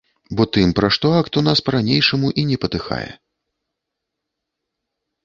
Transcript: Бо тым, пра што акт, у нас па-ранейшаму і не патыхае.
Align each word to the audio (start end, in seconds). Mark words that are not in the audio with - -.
Бо 0.37 0.43
тым, 0.55 0.71
пра 0.77 0.87
што 0.95 1.11
акт, 1.17 1.33
у 1.41 1.43
нас 1.47 1.61
па-ранейшаму 1.67 2.31
і 2.45 2.45
не 2.53 2.57
патыхае. 2.63 3.05